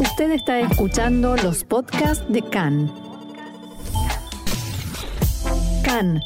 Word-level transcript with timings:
Usted 0.00 0.32
está 0.32 0.58
escuchando 0.58 1.36
los 1.36 1.62
podcasts 1.62 2.24
de 2.28 2.42
CAN. 2.42 2.92
CAN, 5.84 6.20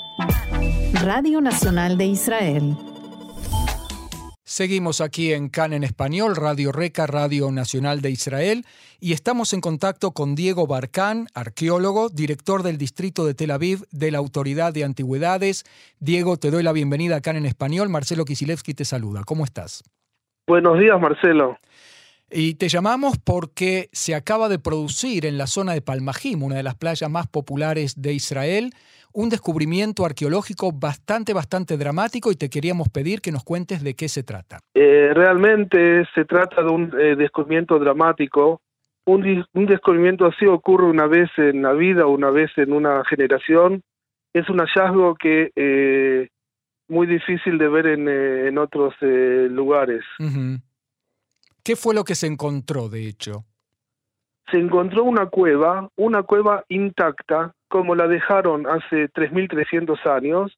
Radio 1.04 1.42
Nacional 1.42 1.98
de 1.98 2.06
Israel. 2.06 2.76
Seguimos 4.42 5.02
aquí 5.02 5.34
en 5.34 5.50
CAN 5.50 5.74
en 5.74 5.84
español, 5.84 6.34
Radio 6.36 6.72
Reca, 6.72 7.06
Radio 7.06 7.50
Nacional 7.52 8.00
de 8.00 8.10
Israel, 8.10 8.64
y 9.00 9.12
estamos 9.12 9.52
en 9.52 9.60
contacto 9.60 10.12
con 10.12 10.34
Diego 10.34 10.66
Barcán, 10.66 11.26
arqueólogo, 11.34 12.08
director 12.08 12.62
del 12.62 12.78
Distrito 12.78 13.26
de 13.26 13.34
Tel 13.34 13.50
Aviv 13.50 13.84
de 13.90 14.10
la 14.10 14.18
Autoridad 14.18 14.72
de 14.72 14.84
Antigüedades. 14.84 15.64
Diego, 16.00 16.38
te 16.38 16.50
doy 16.50 16.62
la 16.62 16.72
bienvenida 16.72 17.16
a 17.16 17.20
CAN 17.20 17.36
en 17.36 17.44
español. 17.44 17.90
Marcelo 17.90 18.24
Kisilevsky 18.24 18.72
te 18.72 18.86
saluda. 18.86 19.24
¿Cómo 19.26 19.44
estás? 19.44 19.84
Buenos 20.46 20.78
días, 20.78 20.98
Marcelo. 20.98 21.58
Y 22.30 22.54
te 22.56 22.68
llamamos 22.68 23.18
porque 23.18 23.88
se 23.92 24.14
acaba 24.14 24.50
de 24.50 24.58
producir 24.58 25.24
en 25.24 25.38
la 25.38 25.46
zona 25.46 25.72
de 25.72 25.80
Palmajim, 25.80 26.42
una 26.42 26.56
de 26.56 26.62
las 26.62 26.74
playas 26.74 27.10
más 27.10 27.26
populares 27.26 28.02
de 28.02 28.12
Israel, 28.12 28.70
un 29.14 29.30
descubrimiento 29.30 30.04
arqueológico 30.04 30.70
bastante, 30.72 31.32
bastante 31.32 31.78
dramático 31.78 32.30
y 32.30 32.36
te 32.36 32.50
queríamos 32.50 32.90
pedir 32.90 33.22
que 33.22 33.32
nos 33.32 33.44
cuentes 33.44 33.82
de 33.82 33.94
qué 33.94 34.08
se 34.08 34.22
trata. 34.22 34.58
Eh, 34.74 35.12
realmente 35.14 36.04
se 36.14 36.26
trata 36.26 36.62
de 36.62 36.70
un 36.70 36.92
eh, 37.00 37.16
descubrimiento 37.16 37.78
dramático. 37.78 38.60
Un, 39.06 39.46
un, 39.54 39.66
descubrimiento 39.66 40.26
así 40.26 40.44
ocurre 40.44 40.84
una 40.84 41.06
vez 41.06 41.30
en 41.38 41.62
la 41.62 41.72
vida, 41.72 42.04
una 42.06 42.30
vez 42.30 42.50
en 42.56 42.74
una 42.74 43.02
generación. 43.08 43.80
Es 44.34 44.50
un 44.50 44.58
hallazgo 44.58 45.14
que 45.14 45.50
eh, 45.56 46.28
muy 46.88 47.06
difícil 47.06 47.56
de 47.56 47.68
ver 47.68 47.86
en, 47.86 48.06
eh, 48.06 48.48
en 48.48 48.58
otros 48.58 48.94
lugares. 49.00 50.04
Uh 50.18 50.24
-huh. 50.24 50.60
¿Qué 51.68 51.76
fue 51.76 51.94
lo 51.94 52.02
que 52.02 52.14
se 52.14 52.26
encontró, 52.26 52.88
de 52.88 53.06
hecho? 53.06 53.44
Se 54.50 54.56
encontró 54.56 55.04
una 55.04 55.26
cueva, 55.26 55.90
una 55.96 56.22
cueva 56.22 56.64
intacta, 56.70 57.52
como 57.68 57.94
la 57.94 58.08
dejaron 58.08 58.66
hace 58.66 59.10
3.300 59.10 59.98
años, 60.10 60.56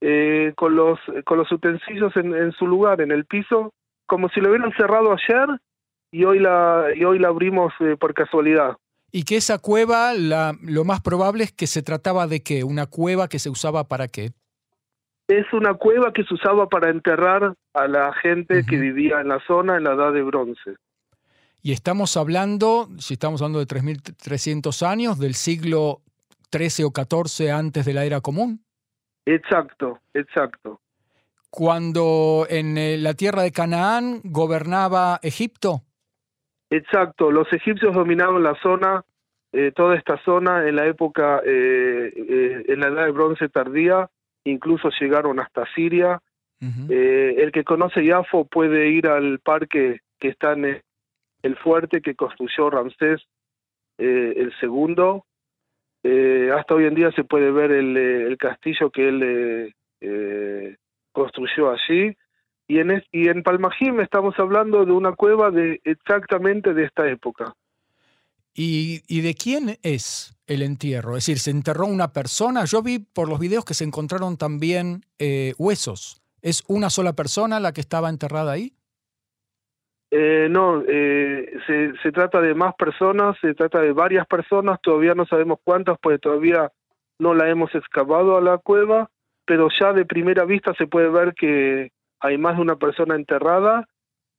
eh, 0.00 0.52
con, 0.56 0.74
los, 0.74 0.98
con 1.24 1.38
los 1.38 1.52
utensilios 1.52 2.16
en, 2.16 2.34
en, 2.34 2.50
su 2.50 2.66
lugar, 2.66 3.00
en 3.00 3.12
el 3.12 3.26
piso, 3.26 3.72
como 4.08 4.28
si 4.30 4.40
lo 4.40 4.50
hubieran 4.50 4.72
cerrado 4.76 5.12
ayer 5.12 5.60
y 6.10 6.24
hoy 6.24 6.40
la, 6.40 6.86
y 6.96 7.04
hoy 7.04 7.20
la 7.20 7.28
abrimos 7.28 7.72
eh, 7.78 7.96
por 7.96 8.12
casualidad. 8.12 8.76
Y 9.12 9.22
que 9.22 9.36
esa 9.36 9.60
cueva, 9.60 10.14
la, 10.14 10.56
lo 10.62 10.82
más 10.82 11.00
probable 11.00 11.44
es 11.44 11.52
que 11.52 11.68
se 11.68 11.82
trataba 11.82 12.26
de 12.26 12.42
qué? 12.42 12.64
¿Una 12.64 12.86
cueva 12.86 13.28
que 13.28 13.38
se 13.38 13.50
usaba 13.50 13.86
para 13.86 14.08
qué? 14.08 14.32
Es 15.30 15.52
una 15.52 15.74
cueva 15.74 16.12
que 16.12 16.24
se 16.24 16.34
usaba 16.34 16.68
para 16.68 16.90
enterrar 16.90 17.54
a 17.72 17.86
la 17.86 18.12
gente 18.14 18.54
uh 18.54 18.56
-huh. 18.58 18.68
que 18.68 18.76
vivía 18.76 19.20
en 19.20 19.28
la 19.28 19.38
zona 19.46 19.76
en 19.76 19.84
la 19.84 19.94
edad 19.94 20.12
de 20.12 20.22
bronce. 20.22 20.74
Y 21.62 21.72
estamos 21.72 22.16
hablando, 22.16 22.88
si 22.98 23.14
estamos 23.14 23.40
hablando 23.40 23.60
de 23.60 23.66
3.300 23.66 24.86
años, 24.86 25.18
del 25.18 25.34
siglo 25.34 26.00
XIII 26.50 26.86
o 26.86 26.92
XIV 26.92 27.50
antes 27.50 27.84
de 27.84 27.94
la 27.94 28.04
era 28.04 28.20
común. 28.20 28.64
Exacto, 29.26 30.00
exacto. 30.14 30.80
Cuando 31.50 32.46
en 32.48 32.78
eh, 32.78 32.96
la 32.96 33.14
tierra 33.14 33.42
de 33.42 33.52
Canaán 33.52 34.20
gobernaba 34.24 35.20
Egipto. 35.22 35.82
Exacto, 36.70 37.30
los 37.30 37.52
egipcios 37.52 37.94
dominaban 37.94 38.42
la 38.42 38.54
zona, 38.62 39.04
eh, 39.52 39.72
toda 39.74 39.96
esta 39.96 40.16
zona 40.24 40.66
en 40.68 40.76
la 40.76 40.86
época, 40.86 41.40
eh, 41.44 42.12
eh 42.16 42.64
en 42.68 42.80
la 42.80 42.88
edad 42.88 43.04
de 43.04 43.10
bronce 43.10 43.48
tardía, 43.48 44.08
incluso 44.44 44.90
llegaron 45.00 45.40
hasta 45.40 45.66
Siria. 45.74 46.20
Uh 46.62 46.66
-huh. 46.66 46.90
eh, 46.90 47.42
el 47.42 47.52
que 47.52 47.64
conoce 47.64 48.04
Yafo 48.04 48.44
puede 48.44 48.90
ir 48.90 49.06
al 49.06 49.38
parque 49.38 50.00
que 50.18 50.28
está 50.28 50.52
en 50.52 50.82
el 51.42 51.56
fuerte 51.56 52.02
que 52.02 52.14
construyó 52.14 52.68
Ramsés 52.68 53.22
eh, 53.98 54.34
el 54.36 54.52
segundo. 54.60 55.24
Eh, 56.02 56.50
hasta 56.56 56.74
hoy 56.74 56.84
en 56.84 56.94
día 56.94 57.10
se 57.12 57.24
puede 57.24 57.50
ver 57.50 57.70
el, 57.70 57.96
el 57.96 58.36
castillo 58.36 58.90
que 58.90 59.08
él 59.08 59.74
eh, 60.00 60.76
construyó 61.12 61.70
allí. 61.70 62.16
Y 62.68 62.78
en, 62.78 62.92
es, 62.92 63.04
y 63.10 63.28
en 63.28 63.42
Palmajim 63.42 64.00
estamos 64.00 64.38
hablando 64.38 64.84
de 64.84 64.92
una 64.92 65.12
cueva 65.12 65.50
de 65.50 65.80
exactamente 65.84 66.72
de 66.72 66.84
esta 66.84 67.08
época. 67.08 67.52
¿Y, 68.54 69.02
¿Y, 69.06 69.20
de 69.20 69.34
quién 69.34 69.78
es 69.82 70.36
el 70.46 70.62
entierro? 70.62 71.16
Es 71.16 71.26
decir, 71.26 71.38
¿se 71.38 71.50
enterró 71.50 71.86
una 71.86 72.12
persona? 72.12 72.64
Yo 72.64 72.82
vi 72.82 72.98
por 72.98 73.28
los 73.28 73.38
videos 73.38 73.64
que 73.64 73.74
se 73.74 73.84
encontraron 73.84 74.36
también 74.36 75.02
eh, 75.18 75.54
huesos. 75.58 76.20
¿Es 76.42 76.64
una 76.68 76.90
sola 76.90 77.12
persona 77.12 77.60
la 77.60 77.72
que 77.72 77.80
estaba 77.80 78.08
enterrada 78.08 78.52
ahí? 78.52 78.72
Eh, 80.10 80.48
no, 80.50 80.82
eh, 80.88 81.52
se, 81.68 81.92
se, 82.02 82.10
trata 82.10 82.40
de 82.40 82.54
más 82.54 82.74
personas, 82.74 83.36
se 83.40 83.54
trata 83.54 83.80
de 83.80 83.92
varias 83.92 84.26
personas, 84.26 84.80
todavía 84.82 85.14
no 85.14 85.24
sabemos 85.26 85.60
cuántas, 85.62 85.96
pues 86.02 86.20
todavía 86.20 86.72
no 87.20 87.34
la 87.34 87.48
hemos 87.48 87.72
excavado 87.76 88.36
a 88.36 88.40
la 88.40 88.58
cueva, 88.58 89.08
pero 89.44 89.68
ya 89.78 89.92
de 89.92 90.04
primera 90.04 90.44
vista 90.44 90.74
se 90.74 90.88
puede 90.88 91.08
ver 91.08 91.34
que 91.34 91.92
hay 92.18 92.38
más 92.38 92.56
de 92.56 92.62
una 92.62 92.76
persona 92.76 93.14
enterrada 93.14 93.86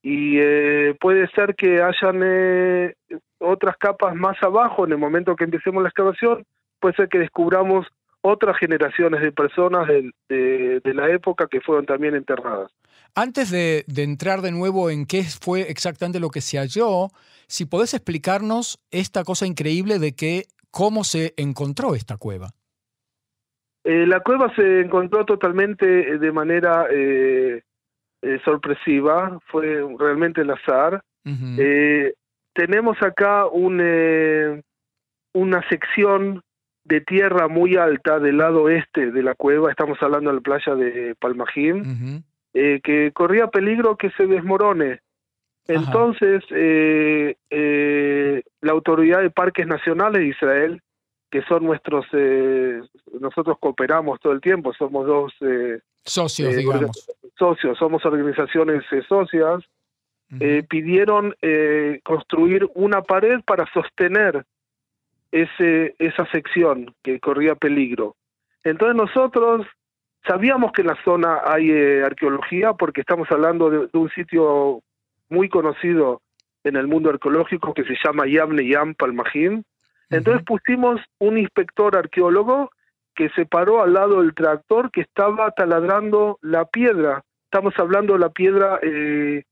y 0.04 0.40
eh, 0.40 0.96
puede 1.00 1.28
ser 1.30 1.56
que 1.56 1.82
hayan 1.82 2.22
eh, 2.24 2.96
otras 3.40 3.78
capas 3.78 4.16
más 4.16 4.42
abajo 4.42 4.86
en 4.86 4.94
el 4.94 4.98
momento 4.98 5.36
que 5.36 5.44
empecemos 5.44 5.84
la 5.84 5.90
excavación, 5.90 6.46
puede 6.80 6.96
ser 6.96 7.10
que 7.10 7.20
descubramos 7.20 7.86
otras 8.22 8.58
generaciones 8.58 9.22
de 9.22 9.32
personas 9.32 9.88
de, 9.88 10.12
de, 10.30 10.80
de 10.80 10.94
la 10.94 11.10
época 11.10 11.48
que 11.50 11.62
fueron 11.62 11.86
también 11.86 12.16
enterradas. 12.16 12.72
Antes 13.14 13.52
de, 13.52 13.84
de, 13.88 14.04
entrar 14.04 14.42
de 14.42 14.52
nuevo 14.52 14.90
en 14.90 15.06
qué 15.06 15.24
fue 15.24 15.62
exactamente 15.62 16.20
lo 16.20 16.30
que 16.30 16.42
se 16.42 16.58
halló, 16.58 17.10
si 17.48 17.66
podés 17.66 17.94
explicarnos 17.94 18.80
esta 18.92 19.24
cosa 19.24 19.46
increíble 19.46 20.00
de 20.00 20.14
que 20.14 20.46
cómo 20.72 21.04
se 21.04 21.34
encontró 21.36 21.96
esta 21.96 22.18
cueva. 22.18 22.52
Eh, 23.84 24.06
la 24.06 24.20
cueva 24.22 24.54
se 24.56 24.82
encontró 24.82 25.26
totalmente 25.26 25.86
de 25.86 26.32
manera 26.32 26.86
eh, 28.22 28.36
eh, 28.36 28.40
sorpresiva, 28.44 29.40
fue 29.48 29.84
realmente 29.98 30.42
el 30.42 30.52
azar. 30.52 31.04
Uh 31.24 31.30
-huh. 31.30 32.14
tenemos 32.54 32.98
acá 33.02 33.46
un, 33.46 33.80
eh, 33.82 34.62
una 35.34 35.62
sección 35.70 36.42
de 36.84 37.02
tierra 37.02 37.48
muy 37.48 37.76
alta 37.76 38.20
del 38.20 38.38
lado 38.38 38.70
este 38.70 39.12
de 39.12 39.24
la 39.24 39.36
cueva, 39.36 39.70
estamos 39.70 39.98
hablando 40.02 40.30
de 40.30 40.36
la 40.38 40.42
playa 40.42 40.76
de 40.76 41.12
uh 41.12 41.16
-huh. 41.16 42.24
eh, 42.54 42.80
que 42.84 43.12
corría 43.14 43.48
peligro 43.48 43.98
que 43.98 44.10
se 44.12 44.26
desmorone. 44.28 45.00
Entonces, 45.68 46.44
eh, 46.50 47.36
eh, 47.50 48.42
la 48.62 48.72
Autoridad 48.72 49.22
de 49.22 49.30
Parques 49.30 49.68
Nacionales 49.68 50.22
de 50.22 50.28
Israel, 50.28 50.82
que 51.32 51.42
son 51.44 51.64
nuestros, 51.64 52.06
eh, 52.14 52.82
nosotros 53.20 53.58
cooperamos 53.60 54.20
todo 54.20 54.34
el 54.34 54.42
tiempo, 54.42 54.74
somos 54.74 55.08
dos 55.08 55.34
socios, 56.04 56.56
digamos. 56.56 57.08
Socios, 57.38 57.78
somos 57.78 58.06
organizaciones 58.06 58.84
socias, 59.08 59.64
uh 60.32 60.36
-huh. 60.36 60.68
pidieron 60.68 61.34
construir 62.04 62.70
una 62.76 63.02
pared 63.02 63.40
para 63.46 63.66
sostener 63.74 64.46
ese, 65.32 65.96
esa 65.98 66.26
sección 66.32 66.94
que 67.04 67.20
corría 67.20 67.56
peligro. 67.56 68.16
Entonces 68.64 68.96
nosotros 68.96 69.66
sabíamos 70.28 70.72
que 70.74 70.82
en 70.82 70.88
la 70.88 71.04
zona 71.04 71.42
hay 71.46 71.72
eh, 71.72 72.04
arqueología 72.04 72.74
porque 72.74 73.02
estamos 73.02 73.30
hablando 73.32 73.70
de, 73.70 73.88
de, 73.88 73.98
un 73.98 74.10
sitio 74.10 74.82
muy 75.30 75.50
conocido 75.50 76.22
en 76.64 76.76
el 76.76 76.88
mundo 76.88 77.10
arqueológico 77.10 77.74
que 77.74 77.84
se 77.84 77.96
llama 78.04 78.28
Yamne 78.28 78.68
Yam 78.68 78.94
Palmajim. 78.94 79.64
Entonces 80.12 80.44
pusimos 80.46 81.00
un 81.20 81.38
inspector 81.38 81.96
arqueólogo 81.98 82.70
que 83.16 83.30
se 83.30 83.46
paró 83.46 83.82
al 83.82 83.94
lado 83.94 84.22
del 84.22 84.34
tractor 84.34 84.92
que 84.92 85.02
estaba 85.02 85.52
taladrando 85.52 86.38
la 86.42 86.66
piedra. 86.66 87.24
Estamos 87.46 87.74
hablando 87.78 88.14
de 88.14 88.20
la 88.20 88.30
piedra 88.30 88.80
eh, 88.82 89.44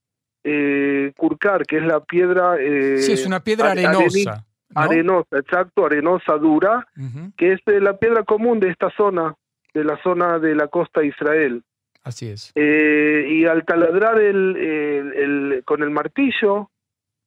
eh, 0.43 1.11
Kurkar, 1.17 1.65
que 1.65 1.77
es 1.77 1.83
la 1.83 1.99
piedra... 2.01 2.57
Eh, 2.59 2.97
sí, 2.99 3.13
es 3.13 3.25
una 3.25 3.41
piedra 3.41 3.71
arenosa. 3.71 4.45
¿no? 4.69 4.81
Arenosa, 4.81 5.37
exacto, 5.37 5.85
arenosa 5.85 6.37
dura, 6.37 6.87
uh 6.95 7.01
-huh. 7.01 7.33
que 7.35 7.53
es 7.53 7.59
la 7.65 7.97
piedra 7.97 8.23
común 8.23 8.59
de 8.59 8.69
esta 8.69 8.89
zona, 8.91 9.33
de 9.73 9.83
la 9.83 9.97
zona 10.03 10.39
de 10.39 10.55
la 10.55 10.67
costa 10.67 11.01
de 11.01 11.07
Israel. 11.07 11.63
Así 12.03 12.29
es. 12.29 12.51
Eh, 12.55 13.25
y 13.29 13.45
al 13.45 13.65
taladrar 13.65 14.19
el, 14.19 14.55
el, 14.55 15.13
el, 15.13 15.63
con 15.65 15.83
el 15.83 15.89
martillo, 15.89 16.69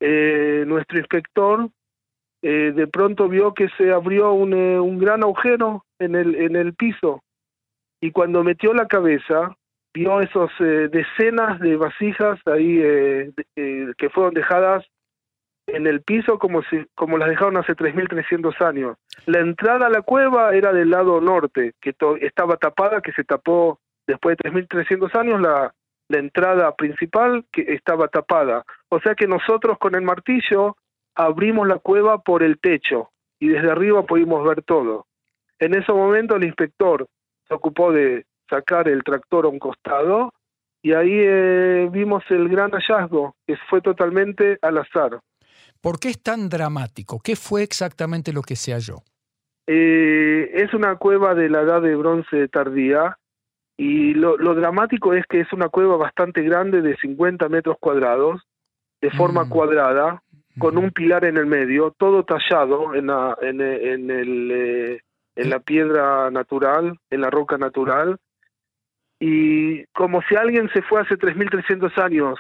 eh, 0.01 0.65
nuestro 0.67 0.99
inspector 0.99 1.69
eh, 2.43 2.73
de 2.75 2.87
pronto 2.89 3.29
vio 3.29 3.55
que 3.55 3.69
se 3.79 3.93
abrió 3.93 4.33
un, 4.33 4.53
eh, 4.53 4.81
un, 4.81 4.99
gran 4.99 5.23
agujero 5.23 5.85
en 6.01 6.17
el, 6.17 6.35
en 6.35 6.57
el 6.57 6.75
piso. 6.75 7.23
Y 8.01 8.11
cuando 8.11 8.43
metió 8.43 8.75
la 8.75 8.89
cabeza, 8.89 9.57
vio 9.95 10.21
esos 10.21 10.51
eh, 10.59 10.89
decenas 10.91 11.61
de 11.61 11.77
vasijas 11.77 12.41
ahí 12.47 12.79
de, 12.79 13.33
que 13.97 14.11
fueron 14.11 14.35
dejadas 14.35 14.85
en 15.69 15.87
el 15.87 16.03
piso 16.03 16.41
como 16.41 16.63
si 16.65 16.85
como 16.97 17.17
las 17.17 17.29
dejaron 17.29 17.59
hace 17.59 17.75
3.300 17.75 18.61
años. 18.67 18.97
La 19.27 19.39
entrada 19.39 19.87
a 19.87 19.91
la 19.91 20.03
cueva 20.03 20.53
era 20.55 20.73
del 20.73 20.91
lado 20.91 21.21
norte, 21.21 21.75
que 21.81 21.95
estaba 22.21 22.57
tapada, 22.57 23.01
que 23.01 23.13
se 23.13 23.23
tapó 23.23 23.79
después 24.09 24.37
de 24.37 24.51
3.300 24.51 25.15
años 25.15 25.41
la, 25.41 25.73
la 26.09 26.19
entrada 26.19 26.75
principal 26.75 27.45
que 27.53 27.63
estaba 27.69 28.09
tapada. 28.09 28.65
O 28.89 28.99
sea 28.99 29.15
que 29.15 29.29
nosotros 29.29 29.79
con 29.79 29.95
el 29.95 30.03
martillo 30.03 30.77
abrimos 31.15 31.67
la 31.67 31.79
cueva 31.79 32.19
por 32.19 32.43
el 32.43 32.59
techo 32.59 33.11
y 33.39 33.49
desde 33.49 33.71
arriba 33.71 34.05
pudimos 34.05 34.45
ver 34.45 34.63
todo. 34.63 35.07
En 35.59 35.75
ese 35.75 35.93
momento 35.93 36.37
el 36.37 36.45
inspector 36.45 37.07
se 37.49 37.55
ocupó 37.55 37.93
de 37.93 38.27
sacar 38.49 38.89
el 38.89 39.03
tractor 39.03 39.47
a 39.47 39.49
un 39.49 39.59
costado 39.59 40.33
y 40.83 40.93
ahí 40.93 41.13
eh, 41.13 41.89
vimos 41.93 42.25
el 42.31 42.49
gran 42.49 42.71
hallazgo, 42.73 43.37
que 43.47 43.57
fue 43.71 43.81
totalmente 43.81 44.59
al 44.63 44.79
azar. 44.79 45.21
¿Por 45.81 45.99
qué 45.99 46.09
es 46.11 46.23
tan 46.23 46.49
dramático? 46.49 47.21
¿Qué 47.23 47.37
fue 47.37 47.63
exactamente 47.63 48.33
lo 48.33 48.43
que 48.43 48.57
se 48.57 48.73
halló? 48.73 48.97
Eh, 49.67 50.51
es 50.55 50.75
una 50.75 50.97
cueva 50.97 51.35
de 51.35 51.49
la 51.49 51.63
edad 51.63 51.83
de 51.83 51.95
bronce 51.95 52.49
tardía 52.49 53.17
y 53.77 54.15
lo, 54.15 54.37
dramático 54.55 55.15
es 55.15 55.25
que 55.27 55.41
es 55.41 55.53
una 55.53 55.69
cueva 55.69 55.97
bastante 55.97 56.43
grande 56.43 56.83
de 56.83 56.97
50 56.97 57.49
metros 57.49 57.77
cuadrados, 57.81 58.43
de 59.01 59.11
forma 59.11 59.45
mm. 59.45 59.49
cuadrada, 59.49 60.23
con 60.59 60.77
un 60.77 60.91
pilar 60.91 61.25
en 61.25 61.37
el 61.37 61.47
medio, 61.47 61.95
todo 61.97 62.25
tallado 62.25 62.95
en 62.95 63.07
la, 63.07 63.37
en, 63.41 63.61
el, 63.61 64.51
eh, 64.51 65.01
en 65.37 65.51
la 65.51 65.61
piedra 65.61 66.31
natural, 66.31 66.99
en 67.11 67.21
la 67.21 67.31
roca 67.31 67.59
natural, 67.59 68.19
y 69.19 69.85
como 69.93 70.21
si 70.23 70.35
alguien 70.35 70.69
se 70.73 70.83
fue 70.83 71.01
hace 71.01 71.17
3.300 71.17 71.97
años, 72.03 72.39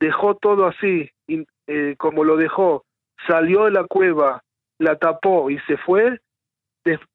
dejó 0.00 0.34
todo 0.34 0.66
así, 0.66 1.10
eh, 1.28 1.94
como 1.98 2.24
lo 2.24 2.36
dejó, 2.36 2.84
salió 3.26 3.64
de 3.64 3.70
la 3.70 3.84
cueva, 3.84 4.42
la 4.78 4.96
tapó 4.96 5.50
y 5.50 5.58
se 5.60 5.76
fue, 5.76 6.20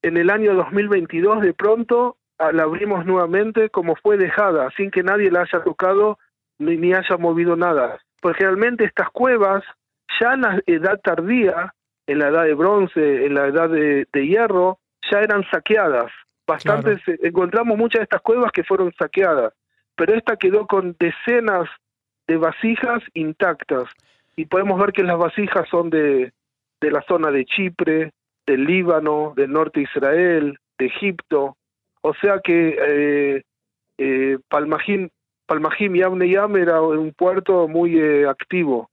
en 0.02 0.18
el 0.18 0.30
año 0.30 0.54
2022 0.56 1.42
de 1.42 1.54
pronto 1.54 2.18
la 2.40 2.64
abrimos 2.64 3.06
nuevamente 3.06 3.70
como 3.70 3.96
fue 3.96 4.18
dejada, 4.18 4.70
sin 4.76 4.92
que 4.92 5.04
nadie 5.04 5.30
la 5.30 5.42
haya 5.42 5.64
tocado 5.64 6.18
ni, 6.58 6.78
ni 6.78 6.94
haya 6.94 7.18
movido 7.18 7.56
nada. 7.56 8.00
Porque 8.22 8.44
realmente 8.44 8.86
estas 8.86 9.10
cuevas, 9.10 9.64
ya 10.20 10.34
en 10.34 10.42
la 10.42 10.62
edad 10.66 11.00
tardía, 11.04 11.74
en 12.08 12.20
la 12.20 12.30
edad 12.30 12.44
de 12.44 12.54
bronce, 12.54 13.26
en 13.26 13.34
la 13.34 13.48
edad 13.48 13.70
de, 13.70 14.06
hierro, 14.14 14.80
ya 15.12 15.20
eran 15.20 15.44
saqueadas. 15.52 16.12
Bastantes, 16.48 17.00
eh, 17.08 17.18
encontramos 17.24 17.78
muchas 17.78 18.00
de 18.00 18.04
estas 18.04 18.22
cuevas 18.22 18.52
que 18.52 18.64
fueron 18.64 18.92
saqueadas, 18.98 19.54
pero 19.96 20.14
esta 20.16 20.36
quedó 20.36 20.68
con 20.68 20.96
decenas 21.00 21.70
de 22.28 22.38
vasijas 22.38 23.02
intactas. 23.14 23.90
Y 24.36 24.46
podemos 24.46 24.80
ver 24.80 24.92
que 24.92 25.04
las 25.04 25.18
vasijas 25.18 25.68
son 25.70 25.90
de, 25.90 26.34
de 26.82 26.92
la 26.92 27.02
zona 27.04 27.32
de 27.32 27.46
Chipre, 27.46 28.12
del 28.46 28.66
Líbano, 28.66 29.34
del 29.36 29.52
norte 29.52 29.80
de 29.80 29.84
Israel, 29.84 30.58
de 30.78 30.86
Egipto. 30.86 31.58
O 32.02 32.14
sea 32.16 32.40
que 32.44 32.76
eh, 32.80 33.44
eh, 33.98 34.38
Palmajim, 34.50 35.10
Palmajim 35.46 35.96
y 35.96 36.02
Abneyam 36.02 36.58
era 36.58 36.82
un 36.82 37.14
puerto 37.14 37.68
muy 37.68 38.00
eh, 38.00 38.28
activo. 38.28 38.90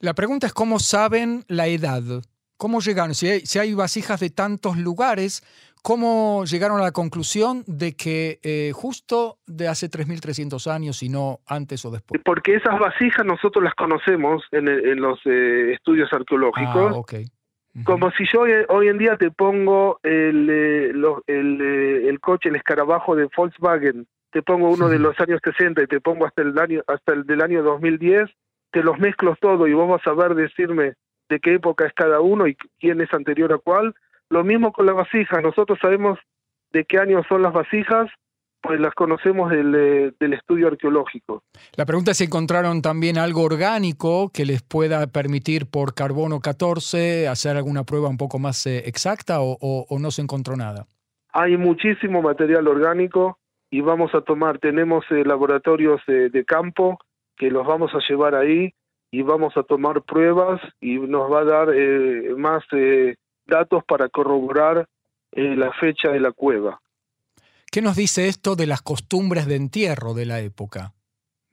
La 0.00 0.14
pregunta 0.14 0.46
es 0.46 0.52
cómo 0.52 0.78
saben 0.78 1.44
la 1.48 1.66
edad. 1.66 2.02
¿Cómo 2.56 2.80
llegaron? 2.80 3.14
Si 3.14 3.28
hay, 3.28 3.40
si 3.40 3.58
hay 3.58 3.74
vasijas 3.74 4.20
de 4.20 4.30
tantos 4.30 4.76
lugares, 4.76 5.42
¿cómo 5.82 6.44
llegaron 6.44 6.78
a 6.78 6.82
la 6.82 6.92
conclusión 6.92 7.64
de 7.66 7.96
que 7.96 8.38
eh, 8.42 8.72
justo 8.74 9.38
de 9.46 9.68
hace 9.68 9.90
3.300 9.90 10.70
años 10.70 11.02
y 11.02 11.08
no 11.08 11.40
antes 11.46 11.84
o 11.84 11.90
después? 11.90 12.20
Porque 12.24 12.54
esas 12.54 12.78
vasijas 12.78 13.26
nosotros 13.26 13.64
las 13.64 13.74
conocemos 13.74 14.42
en, 14.52 14.68
en 14.68 15.00
los 15.00 15.18
estudios 15.26 16.12
arqueológicos. 16.12 16.92
Ah, 16.94 16.98
okay. 16.98 17.26
Como 17.82 18.12
si 18.12 18.24
yo 18.32 18.42
hoy 18.68 18.88
en 18.88 18.98
día 18.98 19.16
te 19.16 19.32
pongo 19.32 19.98
el, 20.04 20.48
eh, 20.48 20.90
el, 21.26 21.60
eh, 21.60 22.08
el, 22.08 22.20
coche, 22.20 22.48
el 22.48 22.56
escarabajo 22.56 23.16
de 23.16 23.28
Volkswagen, 23.36 24.06
te 24.30 24.42
pongo 24.42 24.70
uno 24.70 24.88
de 24.88 24.98
los 25.00 25.18
años 25.18 25.40
60 25.42 25.82
y 25.82 25.86
te 25.88 26.00
pongo 26.00 26.24
hasta 26.24 26.42
el 26.42 26.56
año 26.56 26.82
hasta 26.86 27.12
el 27.12 27.26
del 27.26 27.40
año 27.40 27.64
2010, 27.64 28.30
te 28.74 28.82
los 28.82 28.98
mezclo 28.98 29.36
todo 29.40 29.68
y 29.68 29.72
vos 29.72 29.88
vas 29.88 30.04
a 30.04 30.12
ver 30.12 30.34
decirme 30.34 30.94
de 31.28 31.38
qué 31.38 31.54
época 31.54 31.86
es 31.86 31.92
cada 31.94 32.20
uno 32.20 32.48
y 32.48 32.56
quién 32.80 33.00
es 33.00 33.14
anterior 33.14 33.52
a 33.52 33.58
cuál. 33.58 33.94
Lo 34.28 34.42
mismo 34.42 34.72
con 34.72 34.86
las 34.86 34.96
vasijas, 34.96 35.40
nosotros 35.44 35.78
sabemos 35.80 36.18
de 36.72 36.84
qué 36.84 36.98
año 36.98 37.22
son 37.28 37.42
las 37.42 37.52
vasijas 37.52 38.10
pues 38.60 38.80
las 38.80 38.94
conocemos 38.94 39.52
eh, 39.52 40.10
del, 40.18 40.32
estudio 40.32 40.68
arqueológico. 40.68 41.42
La 41.76 41.84
pregunta 41.84 42.12
es 42.12 42.16
si 42.16 42.24
encontraron 42.24 42.80
también 42.80 43.18
algo 43.18 43.42
orgánico 43.42 44.30
que 44.32 44.46
les 44.46 44.62
pueda 44.62 45.06
permitir 45.06 45.66
por 45.70 45.92
carbono 45.92 46.40
14 46.40 47.28
hacer 47.28 47.58
alguna 47.58 47.84
prueba 47.84 48.08
un 48.08 48.16
poco 48.16 48.38
más 48.38 48.66
eh, 48.66 48.78
exacta 48.86 49.36
o, 49.40 49.86
no 50.00 50.10
se 50.10 50.22
encontró 50.22 50.56
nada. 50.56 50.86
Hay 51.34 51.58
muchísimo 51.58 52.22
material 52.22 52.66
orgánico 52.66 53.38
y 53.70 53.82
vamos 53.82 54.14
a 54.14 54.22
tomar, 54.22 54.58
tenemos 54.58 55.04
eh, 55.10 55.24
laboratorios 55.26 56.00
de 56.06 56.44
campo 56.46 56.98
que 57.36 57.50
los 57.50 57.66
vamos 57.66 57.92
a 57.94 57.98
llevar 58.08 58.34
ahí 58.34 58.74
y 59.10 59.22
vamos 59.22 59.56
a 59.56 59.62
tomar 59.62 60.02
pruebas 60.02 60.60
y 60.80 60.98
nos 60.98 61.30
va 61.30 61.40
a 61.40 61.44
dar 61.44 61.68
más 62.36 62.64
datos 63.46 63.84
para 63.84 64.08
corroborar 64.08 64.88
la 65.32 65.72
fecha 65.72 66.10
de 66.10 66.20
la 66.20 66.32
cueva. 66.32 66.80
¿Qué 67.74 67.82
nos 67.82 67.96
dice 67.96 68.28
esto 68.28 68.54
de 68.54 68.68
las 68.68 68.82
costumbres 68.82 69.46
de 69.46 69.56
entierro 69.56 70.14
de 70.14 70.26
la 70.26 70.38
época? 70.38 70.92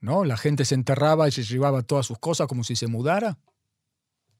¿No? 0.00 0.24
La 0.24 0.36
gente 0.36 0.64
se 0.64 0.76
enterraba 0.76 1.26
y 1.26 1.32
se 1.32 1.42
llevaba 1.42 1.82
todas 1.82 2.06
sus 2.06 2.16
cosas 2.20 2.46
como 2.46 2.62
si 2.62 2.76
se 2.76 2.86
mudara. 2.86 3.38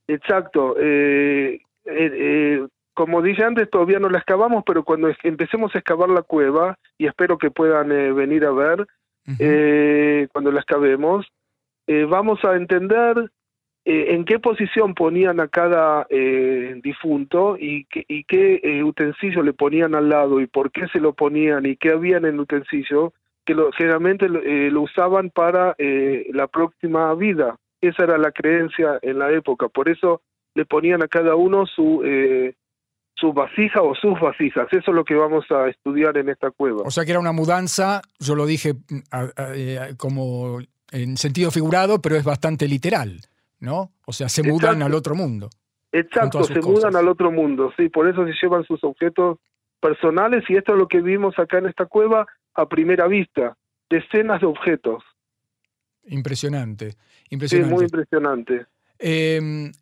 Exacto. 0.07 0.77
Eh, 0.79 1.61
eh, 1.87 2.11
eh, 2.13 2.69
como 2.95 3.21
dije 3.21 3.43
antes, 3.43 3.69
todavía 3.69 3.99
no 3.99 4.09
la 4.11 4.19
excavamos, 4.19 4.63
pero 4.65 4.85
cuando 4.85 5.11
empecemos 5.25 5.75
a 5.75 5.79
excavar 5.79 6.09
la 6.09 6.23
cueva, 6.23 6.79
y 6.99 7.09
espero 7.09 7.37
que 7.37 7.51
puedan 7.51 7.89
venir 8.15 8.45
a 8.45 8.53
ver, 8.53 8.87
cuando 9.25 10.53
la 10.53 10.61
excavemos, 10.61 11.27
vamos 12.09 12.45
a 12.45 12.57
entender 12.57 13.31
eh, 13.85 14.15
en 14.15 14.25
qué 14.25 14.39
posición 14.39 14.95
ponían 14.95 15.41
a 15.41 15.49
cada 15.49 16.07
eh, 16.09 16.81
difunto 16.85 17.57
y, 17.59 17.85
qué 17.87 18.61
eh, 18.63 18.85
utensilio 18.85 19.43
le 19.43 19.55
ponían 19.55 19.97
al 19.97 20.09
lado 20.09 20.41
y 20.41 20.47
por 20.47 20.71
qué 20.71 20.87
se 20.93 21.01
lo 21.01 21.15
ponían 21.15 21.67
y 21.67 21.77
qué 21.77 21.91
habían 21.91 22.25
en 22.25 22.35
el 22.35 22.41
utensilio, 22.41 23.13
que 23.45 23.57
generalmente 23.77 24.29
lo 24.29 24.83
usaban 24.83 25.31
para 25.31 25.75
la 25.79 26.47
próxima 26.47 27.13
vida. 27.17 27.57
Esa 27.81 28.05
era 28.05 28.19
la 28.19 28.31
creencia 28.31 29.01
en 29.03 29.19
la 29.19 29.33
época, 29.33 29.69
por 29.69 29.89
eso 29.89 30.23
le 30.55 30.65
ponían 30.65 31.03
a 31.03 31.09
cada 31.09 31.35
uno 31.35 31.67
su, 31.67 32.05
su 33.15 33.33
vasija 33.33 33.83
o 33.83 33.95
sus 33.95 34.19
vasijas. 34.21 34.67
Eso 34.73 34.91
es 34.91 34.95
lo 34.95 35.05
que 35.05 35.15
vamos 35.15 35.45
a 35.51 35.69
estudiar 35.69 36.17
en 36.17 36.29
esta 36.29 36.51
cueva. 36.51 36.83
O 36.85 36.91
sea 36.91 37.05
que 37.05 37.13
era 37.13 37.21
una 37.21 37.33
mudanza, 37.33 38.03
yo 38.19 38.35
lo 38.35 38.47
dije 38.47 38.75
mm, 38.75 39.97
como 39.97 40.59
en 40.91 41.17
sentido 41.17 41.51
figurado, 41.51 42.01
pero 42.01 42.17
es 42.17 42.25
bastante 42.25 42.67
literal. 42.69 43.21
¿no? 43.63 43.93
O 44.07 44.13
sea, 44.13 44.29
se 44.29 44.43
mudan 44.43 44.83
al 44.83 44.93
otro 44.93 45.15
mundo. 45.15 45.49
Exacto, 45.93 46.43
se 46.45 46.61
mudan 46.61 46.97
al 46.97 47.09
otro 47.09 47.31
mundo, 47.31 47.73
sí, 47.77 47.89
por 47.89 48.09
eso 48.09 48.27
se 48.27 48.33
llevan 48.43 48.65
sus 48.65 48.83
objetos 48.83 49.39
personales 49.81 50.43
y 50.49 50.57
esto 50.57 50.73
es 50.73 50.79
lo 50.79 50.89
que 50.89 51.01
vimos 51.01 51.39
acá 51.39 51.59
en 51.59 51.67
esta 51.67 51.87
cueva 51.87 52.27
a 52.55 52.67
primera 52.67 53.07
vista, 53.07 53.57
decenas 53.89 54.41
de 54.41 54.47
objetos. 54.47 55.05
Impresionante, 56.07 56.95
impresionante. 57.31 57.69
Sí, 57.69 57.75
muy 57.75 57.85
impresionante. 57.85 58.67
Em, 59.05 59.73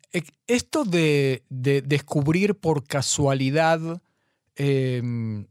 esto 0.47 0.83
de, 0.83 1.43
descubrir 1.47 2.55
por 2.55 2.83
casualidad 2.87 4.01
em, 4.55 5.45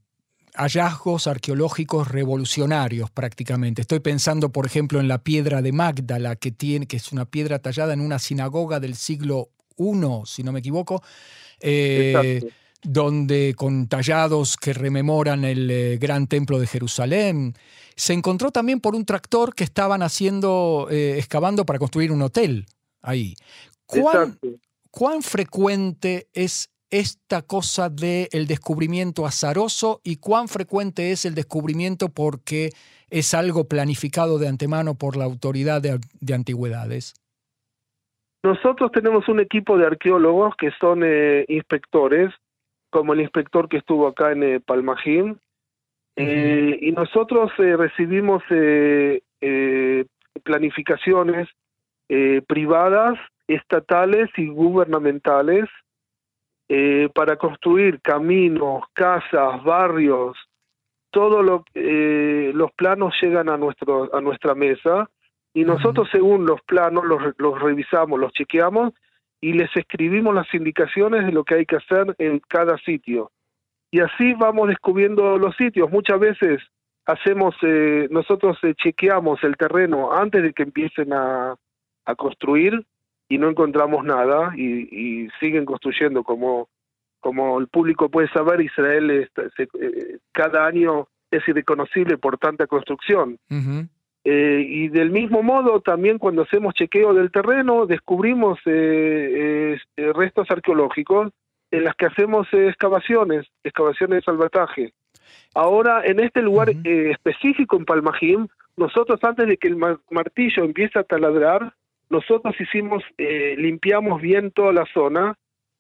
hallazgos 0.55 1.29
arqueológicos 1.29 2.09
revolucionarios 2.09 3.13
prácticamente. 3.13 3.83
Estoy 3.83 4.01
pensando, 4.01 4.51
por 4.51 4.67
ejemplo, 4.67 4.99
en 4.99 5.07
la 5.07 5.23
piedra 5.23 5.63
de 5.63 5.71
Magdala, 5.71 6.35
que, 6.35 6.51
tiene, 6.51 6.87
que 6.87 6.97
es 6.97 7.13
una 7.13 7.27
piedra 7.27 7.61
tallada 7.61 7.93
en 7.93 8.01
una 8.01 8.19
sinagoga 8.19 8.81
del 8.81 8.97
siglo 8.97 9.51
I, 9.79 9.93
si 10.27 10.43
no 10.43 10.51
me 10.51 10.59
equivoco, 10.59 11.01
eh, 11.61 12.43
donde 12.83 13.55
con 13.57 13.87
tallados 13.87 14.57
que 14.57 14.73
rememoran 14.73 15.45
el 15.45 15.71
eh, 15.71 15.97
gran 15.99 16.27
templo 16.27 16.59
de 16.59 16.67
Jerusalén. 16.67 17.55
Se 17.95 18.15
encontró 18.15 18.51
también 18.51 18.81
por 18.81 18.97
un 18.97 19.05
tractor 19.05 19.55
que 19.55 19.63
estaban 19.63 20.03
haciendo, 20.03 20.89
eh, 20.91 21.19
excavando 21.19 21.65
para 21.65 21.79
construir 21.79 22.11
un 22.11 22.23
hotel 22.23 22.67
ahí. 23.03 23.35
¿Cuán, 23.87 24.39
¿Cuán 24.91 25.23
frecuente 25.23 26.29
es 26.33 26.71
esta 26.91 27.43
cosa 27.43 27.89
del 27.89 28.29
el 28.33 28.47
descubrimiento 28.47 29.25
azaroso 29.25 30.01
y 30.03 30.17
cuán 30.17 30.49
frecuente 30.49 31.13
es 31.13 31.25
el 31.25 31.35
descubrimiento 31.35 32.09
porque 32.09 32.71
es 33.11 33.35
algo 33.35 33.65
planificado 33.65 34.39
de 34.39 34.49
antemano 34.49 34.95
por 34.95 35.17
la 35.17 35.25
autoridad 35.25 35.81
de, 35.83 36.35
antigüedades? 36.35 37.15
Nosotros 38.43 38.91
tenemos 38.93 39.29
un 39.29 39.41
equipo 39.41 39.77
de 39.77 39.87
arqueólogos 39.87 40.55
que 40.57 40.71
son 40.81 41.03
eh, 41.05 41.45
inspectores, 41.49 42.33
como 42.91 43.13
el 43.13 43.21
inspector 43.21 43.69
que 43.69 43.77
estuvo 43.77 44.07
acá 44.09 44.33
en 44.33 44.43
eh, 44.43 44.61
Palmajim, 44.61 45.37
eh, 46.17 46.79
y 46.81 46.93
nosotros 46.93 47.51
recibimos 47.57 48.43
planificaciones 50.43 51.49
privadas, 52.47 53.19
estatales 53.47 54.29
y 54.37 54.49
gubernamentales 54.49 55.69
eh, 56.69 57.09
para 57.13 57.37
construir 57.37 58.01
caminos, 58.01 58.85
casas, 58.93 59.63
barrios, 59.65 60.37
todos 61.11 61.45
lo, 61.45 61.65
eh, 61.75 62.53
los 62.55 62.71
planos 62.73 63.13
llegan 63.21 63.49
a, 63.49 63.57
nuestro, 63.57 64.15
a 64.15 64.21
nuestra 64.21 64.55
mesa 64.55 65.11
y 65.53 65.65
nosotros 65.65 66.09
según 66.13 66.47
los 66.47 66.61
planos 66.63 67.05
los, 67.05 67.35
los 67.39 67.61
revisamos, 67.61 68.21
los 68.21 68.33
chequeamos 68.33 68.93
y 69.41 69.55
les 69.55 69.69
escribimos 69.75 70.33
las 70.33 70.47
indicaciones 70.55 71.27
de 71.27 71.33
lo 71.33 71.43
que 71.43 71.57
hay 71.57 71.67
que 71.67 71.77
hacer 71.77 72.15
en 72.19 72.41
cada 72.47 72.79
sitio. 72.79 73.33
Y 73.91 73.99
así 73.99 74.35
vamos 74.35 74.69
descubriendo 74.69 75.39
los 75.39 75.57
sitios. 75.57 75.91
Muchas 75.91 76.21
veces 76.21 76.63
hacemos, 77.05 77.57
eh, 77.63 78.07
nosotros 78.13 78.57
eh, 78.63 78.75
chequeamos 78.77 79.43
el 79.43 79.57
terreno 79.57 80.13
antes 80.13 80.41
de 80.45 80.53
que 80.53 80.63
empiecen 80.63 81.13
a, 81.13 81.57
a 82.05 82.15
construir 82.15 82.85
y 83.31 83.39
no 83.39 83.49
encontramos 83.49 84.05
nada 84.05 84.53
y, 84.57 85.29
siguen 85.39 85.65
construyendo 85.65 86.23
como 86.23 86.69
como 87.21 87.59
el 87.59 87.69
público 87.69 88.09
puede 88.09 88.29
saber 88.29 88.63
Israel 88.63 89.11
eh, 89.11 90.19
cada 90.33 90.67
año 90.67 91.07
es 91.31 91.47
irreconocible 91.47 92.17
por 92.17 92.39
tanta 92.39 92.67
construcción. 92.67 93.39
Eh, 94.25 94.65
y 94.67 94.89
del 94.89 95.11
mismo 95.11 95.43
modo 95.43 95.81
también 95.81 96.19
cuando 96.19 96.43
hacemos 96.43 96.75
chequeo 96.75 97.15
del 97.15 97.31
terreno 97.31 97.87
descubrimos 97.87 98.59
eh, 98.65 99.79
restos 99.97 100.51
arqueológicos 100.51 101.31
en 101.71 101.85
las 101.85 101.95
que 101.95 102.07
hacemos 102.07 102.49
excavaciones 102.53 103.47
excavaciones 103.63 104.19
de 104.19 104.23
salvataje. 104.23 104.93
Ahora 105.55 106.03
en 106.05 106.21
este 106.21 106.41
lugar 106.43 106.71
específico 106.85 107.77
en 107.77 107.85
Palmajim 107.85 108.49
nosotros 108.77 109.23
antes 109.23 109.47
de 109.47 109.57
que 109.59 109.69
el 109.69 109.77
martillo 109.77 110.65
empiece 110.65 110.99
a 110.99 111.05
taladrar 111.05 111.75
nosotros 112.11 112.55
hicimos, 112.61 113.03
eh, 113.17 113.55
limpiamos 113.57 114.21
bien 114.21 114.51
toda 114.51 114.73
la 114.73 114.85
zona 114.93 115.37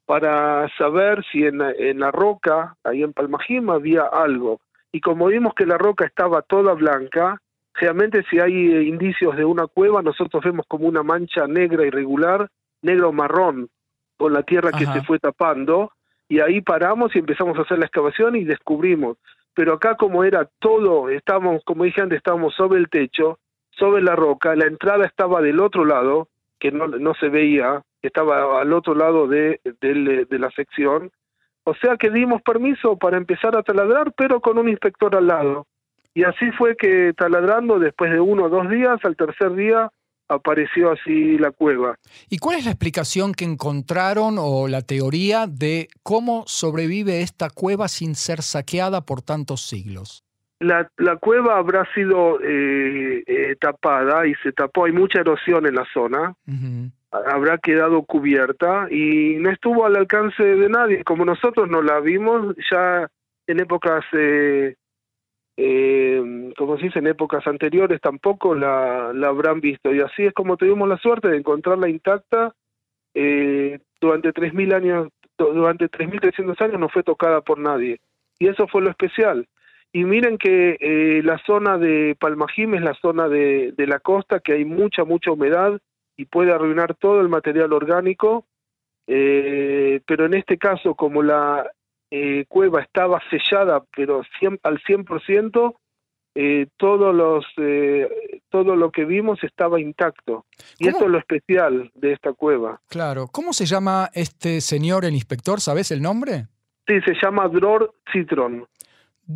para 0.06 0.68
saber 0.76 1.24
si 1.30 1.44
en, 1.44 1.58
la 1.58 2.10
roca, 2.10 2.76
ahí 2.82 3.02
en 3.02 3.12
Palmajima, 3.12 3.74
había 3.74 4.02
algo. 4.02 4.60
Y 4.92 5.00
como 5.00 5.26
vimos 5.26 5.54
que 5.54 5.66
la 5.66 5.78
roca 5.78 6.04
estaba 6.04 6.42
toda 6.42 6.74
blanca, 6.74 7.38
realmente 7.74 8.24
si 8.30 8.40
hay 8.40 8.52
eh, 8.52 8.82
indicios 8.82 9.36
de 9.36 9.44
una 9.44 9.66
cueva, 9.66 10.02
nosotros 10.02 10.42
vemos 10.44 10.66
como 10.66 10.88
una 10.88 11.02
mancha 11.02 11.46
negra 11.46 11.86
irregular, 11.86 12.48
negro 12.82 13.12
marrón, 13.12 13.68
con 14.16 14.32
la 14.32 14.42
tierra 14.42 14.70
que 14.72 14.86
se 14.86 15.02
fue 15.02 15.18
tapando, 15.18 15.92
y 16.28 16.40
ahí 16.40 16.60
paramos 16.60 17.14
y 17.14 17.20
empezamos 17.20 17.58
a 17.58 17.62
hacer 17.62 17.78
la 17.78 17.86
excavación 17.86 18.36
y 18.36 18.44
descubrimos. 18.44 19.16
Pero 19.54 19.74
acá 19.74 19.96
como 19.96 20.24
era 20.24 20.48
todo, 20.58 21.08
estábamos, 21.08 21.62
como 21.64 21.84
dije 21.84 22.02
antes, 22.02 22.18
estábamos 22.18 22.54
sobre 22.54 22.78
el 22.78 22.88
techo, 22.88 23.38
sobre 23.72 24.02
la 24.02 24.16
roca, 24.16 24.54
la 24.56 24.66
entrada 24.66 25.06
estaba 25.06 25.40
del 25.40 25.60
otro 25.60 25.84
lado, 25.84 26.28
que 26.58 26.70
no, 26.70 27.14
se 27.14 27.28
veía, 27.28 27.82
estaba 28.02 28.60
al 28.60 28.72
otro 28.72 28.94
lado 28.94 29.26
de, 29.26 29.60
la 30.30 30.50
sección, 30.50 31.10
o 31.64 31.74
sea 31.74 31.96
que 31.96 32.10
dimos 32.10 32.42
permiso 32.42 32.96
para 32.96 33.16
empezar 33.16 33.56
a 33.56 33.62
taladrar, 33.62 34.12
pero 34.16 34.40
con 34.40 34.58
un 34.58 34.68
inspector 34.68 35.16
al 35.16 35.26
lado. 35.26 35.66
Y 36.12 36.24
así 36.24 36.50
fue 36.58 36.76
que 36.76 37.12
taladrando, 37.16 37.78
después 37.78 38.10
de 38.10 38.20
uno 38.20 38.44
o 38.44 38.48
dos 38.48 38.68
días, 38.68 38.98
al 39.04 39.16
tercer 39.16 39.54
día 39.54 39.90
apareció 40.28 40.92
así 40.92 41.38
la 41.38 41.50
cueva. 41.50 41.96
¿Y 42.28 42.38
cuál 42.38 42.58
es 42.58 42.64
la 42.64 42.70
explicación 42.72 43.32
que 43.32 43.44
encontraron 43.44 44.36
o 44.38 44.68
la 44.68 44.82
teoría 44.82 45.46
de 45.46 45.88
cómo 46.02 46.44
sobrevive 46.46 47.22
esta 47.22 47.50
cueva 47.50 47.88
sin 47.88 48.14
ser 48.14 48.42
saqueada 48.42 49.04
por 49.04 49.22
tantos 49.22 49.62
siglos? 49.62 50.24
La, 50.60 50.90
la 50.98 51.16
cueva 51.16 51.56
habrá 51.56 51.86
sido 51.94 52.38
eh, 52.42 53.24
eh, 53.26 53.56
tapada 53.58 54.26
y 54.26 54.34
se 54.36 54.52
tapó, 54.52 54.84
hay 54.84 54.92
mucha 54.92 55.20
erosión 55.20 55.66
en 55.66 55.74
la 55.74 55.86
zona, 55.92 56.34
habrá 57.10 57.58
quedado 57.58 58.02
cubierta 58.02 58.86
y 58.90 59.36
no 59.40 59.50
estuvo 59.50 59.86
al 59.86 59.96
alcance 59.96 60.42
de 60.42 60.68
nadie, 60.68 61.02
como 61.02 61.24
nosotros 61.24 61.68
no 61.68 61.80
la 61.80 62.00
vimos 62.00 62.54
ya 62.70 63.08
en 63.46 63.60
épocas, 63.60 64.04
eh, 64.12 64.76
eh, 65.56 66.52
como 66.56 66.76
se 66.76 66.84
dice, 66.84 66.98
en 66.98 67.06
épocas 67.06 67.46
anteriores 67.46 68.00
tampoco 68.00 68.54
la, 68.54 69.12
la 69.14 69.28
habrán 69.28 69.60
visto. 69.60 69.94
Y 69.94 70.00
así 70.00 70.26
es 70.26 70.34
como 70.34 70.58
tuvimos 70.58 70.88
la 70.88 70.98
suerte 70.98 71.28
de 71.28 71.38
encontrarla 71.38 71.88
intacta 71.88 72.54
eh, 73.14 73.78
durante 73.98 74.32
3.000 74.32 74.74
años, 74.74 75.08
durante 75.38 75.90
3.300 75.90 76.60
años 76.62 76.78
no 76.78 76.90
fue 76.90 77.02
tocada 77.02 77.40
por 77.40 77.58
nadie. 77.58 77.98
Y 78.38 78.48
eso 78.48 78.68
fue 78.68 78.82
lo 78.82 78.90
especial 78.90 79.46
y 79.92 80.04
miren 80.04 80.38
que 80.38 80.76
eh, 80.80 81.22
la 81.24 81.38
zona 81.44 81.78
de 81.78 82.16
Palmajim 82.18 82.74
es 82.74 82.82
la 82.82 82.94
zona 82.94 83.28
de, 83.28 83.72
de, 83.76 83.86
la 83.86 83.98
costa, 83.98 84.40
que 84.40 84.52
hay 84.52 84.64
mucha, 84.64 85.04
mucha 85.04 85.32
humedad 85.32 85.80
y 86.16 86.26
puede 86.26 86.52
arruinar 86.52 86.94
todo 86.94 87.20
el 87.20 87.28
material 87.28 87.72
orgánico, 87.72 88.44
eh, 89.06 90.00
pero 90.06 90.26
en 90.26 90.34
este 90.34 90.58
caso, 90.58 90.94
como 90.94 91.22
la 91.22 91.68
eh, 92.10 92.44
cueva 92.48 92.82
estaba 92.82 93.20
sellada, 93.30 93.84
pero 93.96 94.22
al 94.62 94.78
100%, 94.82 95.74
eh, 96.34 96.68
todos 96.76 97.14
los, 97.14 97.44
eh, 97.56 98.08
todo 98.48 98.76
lo 98.76 98.90
que 98.90 99.04
vimos 99.04 99.42
estaba 99.42 99.80
intacto. 99.80 100.46
Y 100.78 100.88
esto 100.88 101.04
es 101.06 101.10
lo 101.10 101.18
especial 101.18 101.90
de 101.94 102.12
esta 102.12 102.32
cueva. 102.32 102.80
Claro. 102.88 103.26
¿Cómo 103.28 103.52
se 103.52 103.66
llama 103.66 104.10
este 104.14 104.60
señor, 104.60 105.04
el 105.04 105.14
inspector? 105.14 105.60
¿Sabes 105.60 105.90
el 105.90 106.02
nombre? 106.02 106.46
Sí, 106.86 107.00
se 107.04 107.14
llama 107.20 107.48
Dror 107.48 107.94
Citron. 108.12 108.66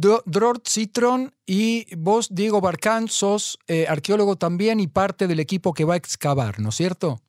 Dror 0.00 0.58
Citron 0.66 1.32
y 1.46 1.86
vos, 1.96 2.34
Diego 2.34 2.60
Barcán, 2.60 3.08
sos 3.08 3.58
eh, 3.68 3.86
arqueólogo 3.88 4.36
también 4.36 4.80
y 4.80 4.88
parte 4.88 5.26
del 5.26 5.40
equipo 5.40 5.72
que 5.72 5.84
va 5.84 5.94
a 5.94 5.96
excavar, 5.96 6.60
¿no 6.60 6.70
es 6.70 6.74
cierto? 6.74 7.20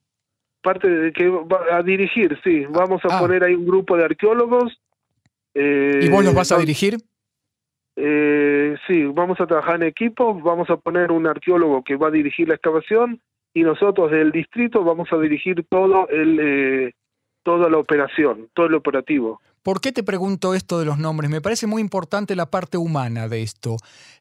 Parte 0.62 0.90
de 0.90 1.14
que 1.14 1.28
va 1.30 1.78
a 1.78 1.84
dirigir, 1.84 2.40
sí. 2.44 2.66
Vamos 2.70 3.02
a 3.06 3.18
ah. 3.18 3.20
poner 3.20 3.44
ahí 3.44 3.54
un 3.54 3.66
grupo 3.66 3.96
de 3.96 4.06
arqueólogos. 4.06 4.82
¿Y 5.54 6.10
vos 6.10 6.26
los 6.26 6.34
vas 6.34 6.52
a 6.52 6.58
dirigir? 6.58 6.98
Eh, 7.96 8.76
sí, 8.88 9.06
vamos 9.06 9.40
a 9.40 9.48
trabajar 9.48 9.76
en 9.76 9.84
equipo, 9.84 10.34
vamos 10.42 10.70
a 10.70 10.76
poner 10.76 11.12
un 11.12 11.28
arqueólogo 11.28 11.84
que 11.84 11.96
va 11.96 12.10
a 12.10 12.12
dirigir 12.12 12.50
la 12.50 12.56
excavación 12.56 13.22
y 13.54 13.64
nosotros 13.64 14.12
del 14.12 14.32
distrito 14.32 14.84
vamos 14.84 15.08
a 15.14 15.18
dirigir 15.18 15.66
todo 15.70 16.10
el, 16.10 16.40
eh, 16.42 16.94
toda 17.46 17.70
la 17.70 17.78
operación, 17.78 18.50
todo 18.54 18.66
el 18.66 18.74
operativo. 18.74 19.40
¿Por 19.62 19.80
qué 19.80 19.92
te 19.92 20.04
pregunto 20.04 20.56
esto 20.56 20.80
de 20.80 20.86
los 20.86 20.98
nombres? 20.98 21.30
Me 21.30 21.42
parece 21.42 21.68
muy 21.68 21.82
importante 21.82 22.36
la 22.36 22.48
parte 22.48 22.78
humana 22.78 23.30
de 23.30 23.44
esto. 23.44 23.78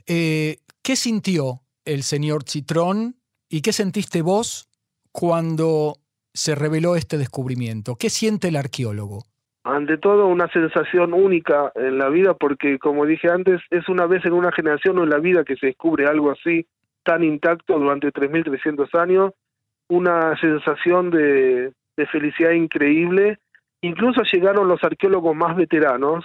Eh, 0.07 0.59
¿Qué 0.83 0.95
sintió 0.95 1.63
el 1.87 2.03
señor 2.03 2.45
Citrón 2.45 3.17
y 3.49 3.63
qué 3.63 3.73
sentiste 3.73 4.21
vos 4.21 4.69
cuando 5.11 5.97
se 6.35 6.55
reveló 6.55 6.97
este 6.97 7.17
descubrimiento? 7.17 7.97
¿Qué 7.97 8.11
siente 8.11 8.49
el 8.49 8.57
arqueólogo? 8.57 9.25
Ante 9.65 9.97
todo, 9.97 10.27
una 10.27 10.49
sensación 10.49 11.15
única 11.15 11.73
en 11.75 11.97
la 11.97 12.11
vida, 12.11 12.35
porque 12.35 12.79
como 12.79 13.07
dije 13.07 13.31
antes, 13.31 13.63
es 13.71 13.89
una 13.89 14.07
vez 14.07 14.23
en 14.27 14.35
una 14.35 14.53
generación 14.53 14.99
o 14.99 15.05
en 15.05 15.11
la 15.11 15.19
vida 15.19 15.45
que 15.45 15.57
se 15.57 15.69
descubre 15.69 16.07
algo 16.07 16.31
así 16.31 16.67
tan 17.03 17.25
intacto 17.25 17.79
durante 17.79 18.13
3.300 18.13 18.99
años, 19.01 19.33
una 19.89 20.39
sensación 20.39 21.11
de, 21.11 21.73
de 21.97 22.07
felicidad 22.07 22.53
increíble 22.53 23.39
Incluso 23.85 24.23
llegaron 24.23 24.67
los 24.67 24.83
arqueólogos 24.83 25.37
más 25.37 25.55
veteranos, 25.57 26.25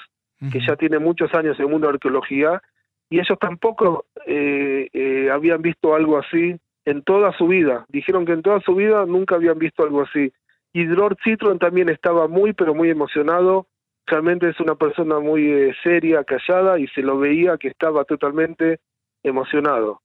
que 0.49 0.61
ya 0.65 0.77
tienen 0.77 1.03
muchos 1.03 1.33
años 1.33 1.59
en 1.59 1.65
el 1.65 1.71
mundo 1.71 1.87
de 1.87 1.95
arqueología, 1.95 2.61
y 3.09 3.19
ellos 3.19 3.37
tampoco 3.37 4.05
eh, 4.25 4.87
eh, 4.93 5.29
habían 5.29 5.61
visto 5.61 5.93
algo 5.93 6.17
así 6.17 6.55
en 6.85 7.01
toda 7.03 7.37
su 7.37 7.47
vida. 7.47 7.85
Dijeron 7.89 8.25
que 8.25 8.31
en 8.31 8.43
toda 8.43 8.61
su 8.61 8.75
vida 8.75 9.05
nunca 9.05 9.35
habían 9.35 9.59
visto 9.59 9.83
algo 9.83 10.03
así. 10.03 10.31
Y 10.71 10.85
Dror 10.85 11.17
Citron 11.21 11.59
también 11.59 11.89
estaba 11.89 12.29
muy, 12.29 12.53
pero 12.53 12.73
muy 12.73 12.89
emocionado. 12.89 13.67
Realmente 14.05 14.47
es 14.47 14.59
una 14.61 14.75
persona 14.75 15.19
muy 15.19 15.51
eh, 15.51 15.75
seria, 15.83 16.23
callada, 16.23 16.79
y 16.79 16.87
se 16.87 17.01
lo 17.01 17.19
veía 17.19 17.57
que 17.57 17.67
estaba 17.67 18.05
totalmente 18.05 18.79
emocionado. 19.21 20.01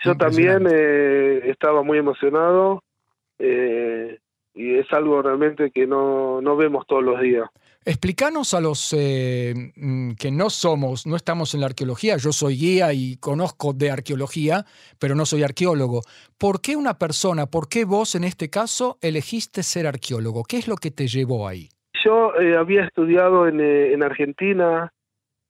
Yo 0.00 0.16
también 0.16 0.66
estaba 0.66 1.84
muy 1.84 1.98
emocionado. 1.98 2.82
Eh, 3.38 4.18
y 4.60 4.78
es 4.78 4.92
algo 4.92 5.22
realmente 5.22 5.70
que 5.70 5.86
no, 5.86 6.40
no 6.42 6.56
vemos 6.56 6.86
todos 6.86 7.02
los 7.02 7.18
días. 7.20 7.48
Explícanos 7.86 8.52
a 8.52 8.60
los 8.60 8.94
eh, 8.96 9.54
mm, 9.74 10.12
que 10.12 10.30
no 10.30 10.50
somos, 10.50 11.06
no 11.06 11.16
estamos 11.16 11.54
en 11.54 11.60
la 11.60 11.66
arqueología, 11.66 12.18
yo 12.18 12.30
soy 12.30 12.56
guía 12.56 12.92
y 12.92 13.16
conozco 13.16 13.72
de 13.72 13.90
arqueología, 13.90 14.66
pero 14.98 15.14
no 15.14 15.24
soy 15.24 15.44
arqueólogo. 15.44 16.02
¿Por 16.38 16.60
qué 16.60 16.76
una 16.76 16.98
persona, 16.98 17.46
por 17.46 17.70
qué 17.70 17.86
vos 17.86 18.14
en 18.14 18.24
este 18.24 18.50
caso 18.50 18.98
elegiste 19.00 19.62
ser 19.62 19.86
arqueólogo? 19.86 20.42
¿Qué 20.44 20.58
es 20.58 20.68
lo 20.68 20.76
que 20.76 20.90
te 20.90 21.06
llevó 21.06 21.48
ahí? 21.48 21.70
Yo 22.04 22.34
eh, 22.38 22.56
había 22.56 22.84
estudiado 22.84 23.48
en, 23.48 23.60
eh, 23.60 23.94
en 23.94 24.02
Argentina, 24.02 24.92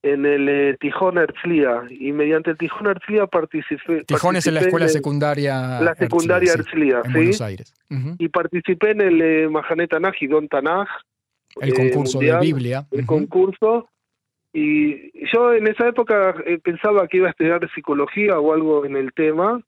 en 0.02 0.24
el 0.24 0.48
eh, 0.48 0.76
Tijón 0.80 1.18
Herzliya 1.18 1.82
y 1.90 2.12
mediante 2.12 2.50
el 2.50 2.58
Tijón 2.58 2.86
Herzliya 2.86 3.26
participé. 3.26 4.04
Tijón 4.04 4.36
es 4.36 4.46
en 4.46 4.54
la 4.54 4.60
escuela 4.60 4.88
secundaria. 4.88 5.80
La 5.80 5.94
secundaria 5.94 6.54
Herzliya, 6.54 7.02
en 7.04 7.12
Buenos 7.12 7.40
Aires. 7.40 7.74
Y 8.18 8.28
participé 8.28 8.92
en 8.92 9.00
el 9.00 9.20
eh, 9.20 9.48
Mahanet 9.48 9.90
Tanaj 9.90 10.14
y 10.20 10.26
Don 10.26 10.48
Tanaj. 10.48 10.88
El 11.60 11.74
concurso 11.74 12.18
de 12.18 12.38
Biblia. 12.40 12.86
El 12.90 13.04
concurso. 13.04 13.88
Y 14.52 15.12
yo 15.32 15.52
en 15.52 15.66
esa 15.68 15.88
época 15.88 16.34
eh, 16.46 16.58
pensaba 16.58 17.06
que 17.06 17.18
iba 17.18 17.28
a 17.28 17.30
estudiar 17.30 17.68
psicología 17.72 18.38
o 18.40 18.52
algo 18.52 18.84
en 18.84 18.96
el 18.96 19.12
tema, 19.12 19.60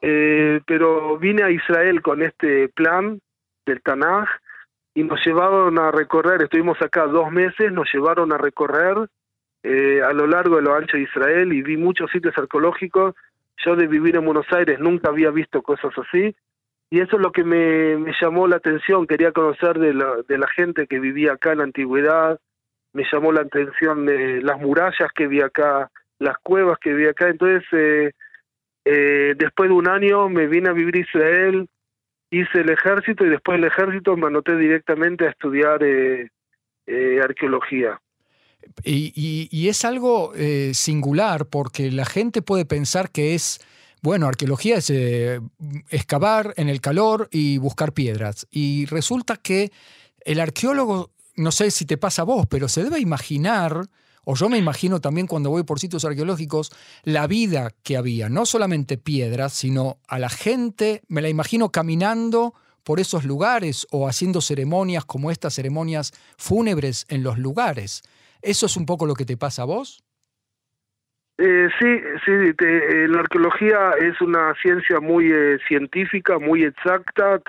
eh, 0.00 0.60
pero 0.66 1.18
vine 1.18 1.44
a 1.44 1.50
Israel 1.50 2.02
con 2.02 2.22
este 2.22 2.68
plan 2.70 3.20
del 3.64 3.80
Tanaj 3.82 4.28
y 4.94 5.04
nos 5.04 5.24
llevaron 5.24 5.78
a 5.78 5.92
recorrer, 5.92 6.42
estuvimos 6.42 6.80
acá 6.82 7.06
dos 7.06 7.30
meses, 7.30 7.72
nos 7.72 7.88
llevaron 7.94 8.32
a 8.32 8.38
recorrer 8.38 9.08
eh, 9.62 10.00
a 10.02 10.12
lo 10.12 10.26
largo 10.26 10.56
de 10.56 10.62
lo 10.62 10.74
ancho 10.74 10.96
de 10.96 11.04
Israel 11.04 11.52
y 11.52 11.62
vi 11.62 11.76
muchos 11.76 12.10
sitios 12.10 12.36
arqueológicos. 12.36 13.14
Yo 13.64 13.76
de 13.76 13.86
vivir 13.86 14.16
en 14.16 14.24
Buenos 14.24 14.46
Aires 14.50 14.80
nunca 14.80 15.10
había 15.10 15.30
visto 15.30 15.62
cosas 15.62 15.92
así 15.96 16.34
y 16.92 17.00
eso 17.00 17.16
es 17.16 17.22
lo 17.22 17.32
que 17.32 17.42
me, 17.42 18.12
llamó 18.20 18.46
la 18.46 18.56
atención, 18.56 19.06
quería 19.06 19.32
conocer 19.32 19.78
de 19.78 19.94
la, 19.94 20.16
de 20.28 20.36
la 20.36 20.46
gente 20.48 20.86
que 20.86 21.00
vivía 21.00 21.32
acá 21.32 21.52
en 21.52 21.58
la 21.58 21.64
antigüedad, 21.64 22.38
me 22.92 23.04
llamó 23.10 23.32
la 23.32 23.40
atención 23.40 24.04
de 24.04 24.42
las 24.42 24.60
murallas 24.60 25.10
que 25.14 25.26
vi 25.26 25.40
acá, 25.40 25.90
las 26.18 26.36
cuevas 26.42 26.78
que 26.78 26.92
vi 26.92 27.06
acá, 27.06 27.30
entonces 27.30 27.64
eh, 27.72 28.12
eh, 28.84 29.34
después 29.38 29.70
de 29.70 29.74
un 29.74 29.88
año 29.88 30.28
me 30.28 30.46
vine 30.46 30.68
a 30.68 30.74
vivir 30.74 30.96
a 30.96 30.98
Israel, 30.98 31.66
hice 32.30 32.60
el 32.60 32.68
ejército 32.68 33.24
y 33.24 33.30
después 33.30 33.58
del 33.58 33.70
ejército 33.70 34.14
me 34.18 34.26
anoté 34.26 34.54
directamente 34.58 35.26
a 35.26 35.30
estudiar 35.30 35.82
eh, 35.82 36.28
eh 36.86 37.20
arqueología. 37.24 37.98
Y, 38.84 39.68
es 39.68 39.84
algo 39.84 40.32
eh, 40.34 40.72
singular 40.74 41.46
porque 41.46 41.90
la 41.90 42.04
gente 42.04 42.42
puede 42.42 42.64
pensar 42.64 43.10
que 43.10 43.34
es 43.34 43.60
bueno, 44.02 44.26
arqueología 44.26 44.78
es 44.78 44.90
eh, 44.90 45.40
excavar 45.90 46.54
en 46.56 46.68
el 46.68 46.80
calor 46.80 47.28
y 47.30 47.58
buscar 47.58 47.92
piedras. 47.92 48.48
Y 48.50 48.86
resulta 48.86 49.36
que 49.36 49.70
el 50.24 50.40
arqueólogo, 50.40 51.12
no 51.36 51.52
sé 51.52 51.70
si 51.70 51.84
te 51.84 51.96
pasa 51.96 52.22
a 52.22 52.24
vos, 52.24 52.46
pero 52.48 52.68
se 52.68 52.82
debe 52.82 52.98
imaginar, 52.98 53.88
o 54.24 54.34
yo 54.34 54.48
me 54.48 54.58
imagino 54.58 55.00
también 55.00 55.28
cuando 55.28 55.50
voy 55.50 55.62
por 55.62 55.78
sitios 55.78 56.04
arqueológicos, 56.04 56.72
la 57.04 57.28
vida 57.28 57.72
que 57.84 57.96
había, 57.96 58.28
no 58.28 58.44
solamente 58.44 58.98
piedras, 58.98 59.52
sino 59.52 59.98
a 60.08 60.18
la 60.18 60.28
gente, 60.28 61.02
me 61.06 61.22
la 61.22 61.28
imagino 61.28 61.70
caminando 61.70 62.54
por 62.82 62.98
esos 62.98 63.24
lugares 63.24 63.86
o 63.92 64.08
haciendo 64.08 64.40
ceremonias 64.40 65.04
como 65.04 65.30
estas 65.30 65.54
ceremonias 65.54 66.12
fúnebres 66.36 67.06
en 67.08 67.22
los 67.22 67.38
lugares. 67.38 68.02
¿Eso 68.42 68.66
es 68.66 68.76
un 68.76 68.86
poco 68.86 69.06
lo 69.06 69.14
que 69.14 69.24
te 69.24 69.36
pasa 69.36 69.62
a 69.62 69.66
vos? 69.66 70.04
Eh, 71.38 71.68
sí, 71.80 72.00
sí, 72.24 72.32
eh, 72.32 73.06
la 73.08 73.20
arqueología 73.20 73.92
es 74.00 74.20
una 74.20 74.54
ciencia 74.62 75.00
muy 75.00 75.32
eh, 75.32 75.58
científica, 75.66 76.38
muy 76.38 76.64
exacta. 76.64 77.40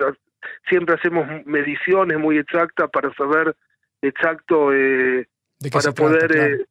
Siempre 0.68 0.94
hacemos 0.94 1.26
mediciones 1.44 2.18
muy 2.18 2.38
exactas 2.38 2.90
para 2.90 3.12
saber 3.14 3.54
exacto, 4.02 4.70
para 5.72 5.92
poder 5.92 6.66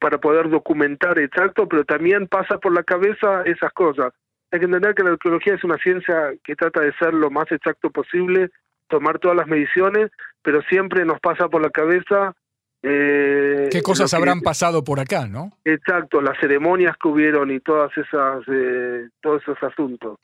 para 0.00 0.18
poder 0.18 0.48
documentar 0.48 1.18
exacto, 1.18 1.68
pero 1.68 1.84
también 1.84 2.26
pasa 2.26 2.58
por 2.58 2.72
la 2.72 2.82
cabeza 2.82 3.42
esas 3.44 3.72
cosas. 3.72 4.12
Hay 4.50 4.60
que 4.60 4.64
entender 4.64 4.94
que 4.94 5.02
la 5.02 5.10
arqueología 5.10 5.54
es 5.54 5.64
una 5.64 5.76
ciencia 5.78 6.32
que 6.42 6.56
trata 6.56 6.80
de 6.80 6.92
ser 6.94 7.12
lo 7.12 7.30
más 7.30 7.50
exacto 7.52 7.90
posible, 7.90 8.50
tomar 8.88 9.18
todas 9.18 9.36
las 9.36 9.46
mediciones, 9.46 10.10
pero 10.42 10.62
siempre 10.62 11.04
nos 11.04 11.20
pasa 11.20 11.48
por 11.48 11.60
la 11.60 11.70
cabeza 11.70 12.34
eh, 12.82 13.68
¿Qué 13.70 13.82
cosas 13.82 14.14
habrán 14.14 14.40
pasado 14.40 14.84
por 14.84 15.00
acá, 15.00 15.26
no? 15.26 15.52
Exacto, 15.64 16.20
las 16.20 16.38
ceremonias 16.38 16.96
que 17.02 17.08
hubieron 17.08 17.50
y 17.50 17.60
todas 17.60 17.90
esas, 17.96 18.42
eh, 18.48 19.08
todos 19.20 19.42
esos 19.42 19.60
asuntos. 19.62 20.18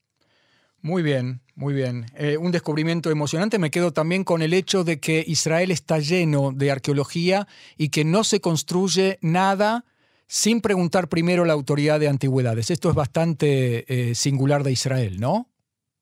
Muy 0.80 1.02
bien, 1.02 1.40
muy 1.54 1.74
bien. 1.74 2.06
Eh, 2.16 2.36
un 2.36 2.50
descubrimiento 2.50 3.10
emocionante. 3.10 3.58
Me 3.58 3.70
quedo 3.70 3.92
también 3.92 4.24
con 4.24 4.42
el 4.42 4.52
hecho 4.52 4.84
de 4.84 4.98
que 5.00 5.24
Israel 5.26 5.70
está 5.70 5.98
lleno 5.98 6.50
de 6.52 6.72
arqueología 6.72 7.46
y 7.76 7.90
que 7.90 8.04
no 8.04 8.24
se 8.24 8.40
construye 8.40 9.18
nada 9.22 9.84
sin 10.26 10.60
preguntar 10.60 11.08
primero 11.08 11.44
a 11.44 11.46
la 11.46 11.52
autoridad 11.52 12.00
de 12.00 12.08
antigüedades. 12.08 12.70
Esto 12.70 12.88
es 12.88 12.96
bastante 12.96 14.14
singular 14.14 14.62
de 14.64 14.72
Israel, 14.72 15.20
¿no? 15.20 15.46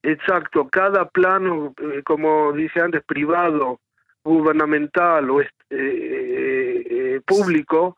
Exacto. 0.03 0.69
Cada 0.71 1.07
plano, 1.09 1.75
como 2.05 2.53
dije 2.53 2.81
antes, 2.81 3.03
privado, 3.05 3.81
gubernamental 4.25 5.29
o 5.31 5.41
eh, 5.71 7.21
público, 7.25 7.97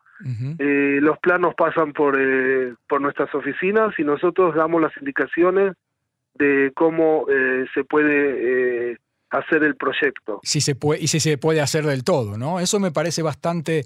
eh, 0.59 0.99
los 1.01 1.17
planos 1.19 1.53
pasan 1.55 1.91
por, 1.91 2.15
eh, 2.17 2.75
por 2.87 3.01
nuestras 3.01 3.33
oficinas 3.35 3.93
y 3.97 4.03
nosotros 4.03 4.55
damos 4.55 4.81
las 4.81 4.95
indicaciones 4.97 5.73
de 6.35 6.71
cómo 6.75 7.25
se 7.73 7.83
puede 7.83 8.97
hacer 9.29 9.63
el 9.63 9.75
proyecto. 9.75 10.39
Si 10.43 10.61
se 10.61 10.75
puede, 10.75 11.01
y 11.01 11.07
si 11.07 11.19
se 11.19 11.37
puede 11.37 11.61
hacer 11.61 11.85
del 11.85 12.03
todo, 12.03 12.37
¿no? 12.37 12.59
Eso 12.59 12.79
me 12.79 12.91
parece 12.91 13.21
bastante 13.21 13.85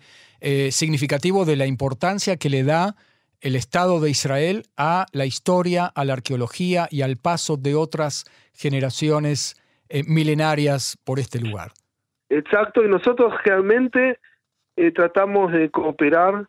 significativo 0.70 1.44
de 1.44 1.56
la 1.58 1.66
importancia 1.66 2.38
que 2.38 2.50
le 2.50 2.64
da 2.64 2.96
el 3.42 3.56
Estado 3.56 4.00
de 4.00 4.10
Israel 4.10 4.64
a 4.78 5.08
la 5.12 5.26
historia, 5.26 5.88
a 5.88 6.06
la 6.06 6.14
arqueología 6.14 6.88
y 6.90 7.02
al 7.02 7.18
paso 7.18 7.58
de 7.58 7.76
otras 7.76 8.24
generaciones 8.54 9.56
milenarias 10.06 10.98
por 11.04 11.20
este 11.20 11.40
lugar. 11.40 11.72
Exacto, 12.30 12.84
y 12.84 12.90
nosotros 12.90 13.34
realmente 13.44 14.20
eh, 14.76 14.92
tratamos 14.92 15.52
de 15.54 15.70
cooperar, 15.70 16.48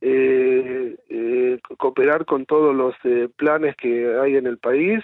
eh, 0.00 0.96
eh, 1.08 1.58
cooperar 1.76 2.24
con 2.24 2.46
todos 2.46 2.74
los 2.74 2.94
planes 3.36 3.74
que 3.76 4.16
hay 4.16 4.36
en 4.36 4.46
el 4.46 4.58
país 4.58 5.02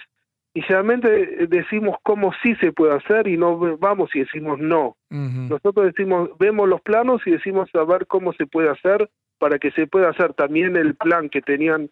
y 0.53 0.61
realmente 0.61 1.47
decimos 1.47 1.97
cómo 2.01 2.31
sí 2.41 2.55
se 2.55 2.71
puede 2.71 2.93
hacer 2.93 3.27
y 3.27 3.35
no 3.35 3.77
vamos 3.77 4.09
y 4.15 4.19
decimos 4.19 4.57
no. 4.57 4.95
Nosotros 5.09 5.87
decimos, 5.87 6.29
vemos 6.39 6.69
los 6.69 6.81
planos 6.81 7.21
y 7.25 7.31
decimos 7.31 7.69
a 7.75 7.83
ver 7.83 8.07
cómo 8.07 8.31
se 8.33 8.47
puede 8.47 8.69
hacer 8.69 9.09
para 9.37 9.59
que 9.59 9.71
se 9.71 9.85
pueda 9.85 10.09
hacer 10.09 10.33
también 10.33 10.77
el 10.77 10.95
plan 10.95 11.29
que 11.29 11.41
tenían 11.41 11.89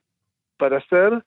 para 0.57 0.77
hacer 0.77 1.23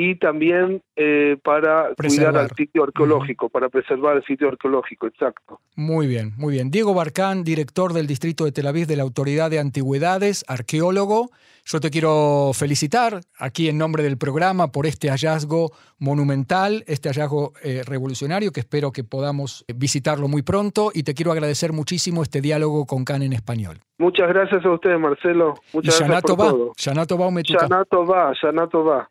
y 0.00 0.14
también 0.14 0.80
eh, 0.94 1.36
para 1.42 1.92
cuidar 1.96 2.36
al 2.36 2.50
sitio 2.50 2.84
arqueológico, 2.84 3.48
para 3.48 3.68
preservar 3.68 4.16
el 4.16 4.24
sitio 4.24 4.46
arqueológico, 4.46 5.08
exacto. 5.08 5.58
Muy 5.74 6.06
bien, 6.06 6.34
muy 6.36 6.52
bien. 6.52 6.70
Diego 6.70 6.94
Barcán, 6.94 7.42
director 7.42 7.92
del 7.92 8.06
Distrito 8.06 8.44
de 8.44 8.52
Tel 8.52 8.68
Aviv 8.68 8.86
de 8.86 8.94
la 8.94 9.02
Autoridad 9.02 9.50
de 9.50 9.58
Antigüedades, 9.58 10.44
arqueólogo. 10.46 11.30
Yo 11.64 11.80
te 11.80 11.90
quiero 11.90 12.52
felicitar 12.54 13.22
aquí 13.40 13.68
en 13.68 13.76
nombre 13.76 14.04
del 14.04 14.18
programa 14.18 14.70
por 14.70 14.86
este 14.86 15.10
hallazgo 15.10 15.72
monumental, 15.98 16.84
este 16.86 17.08
hallazgo 17.08 17.54
eh, 17.64 17.82
revolucionario 17.84 18.52
que 18.52 18.60
espero 18.60 18.92
que 18.92 19.02
podamos 19.02 19.64
visitarlo 19.74 20.28
muy 20.28 20.42
pronto 20.42 20.92
y 20.94 21.02
te 21.02 21.12
quiero 21.12 21.32
agradecer 21.32 21.72
muchísimo 21.72 22.22
este 22.22 22.40
diálogo 22.40 22.86
con 22.86 23.04
Can 23.04 23.22
en 23.22 23.32
español. 23.32 23.80
Muchas 23.98 24.28
gracias 24.28 24.64
a 24.64 24.70
ustedes, 24.70 25.00
Marcelo. 25.00 25.54
Muchas 25.72 25.98
gracias 25.98 26.22
por 26.22 26.40
va, 26.40 26.50
todo. 26.50 26.72
Shanato 26.76 27.18
va, 27.18 27.30
Shanato 27.42 28.06
va, 28.06 28.32
Shanato 28.40 28.84
va. 28.84 29.10